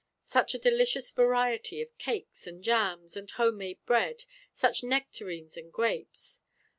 Such 0.23 0.55
a 0.55 0.57
delicious 0.57 1.11
variety 1.11 1.79
of 1.79 1.95
cakes 1.99 2.47
and 2.47 2.63
jams 2.63 3.15
and 3.15 3.29
home 3.29 3.59
made 3.59 3.85
bread, 3.85 4.23
such 4.51 4.81
nectarines 4.81 5.55
and 5.57 5.71
grapes. 5.71 6.39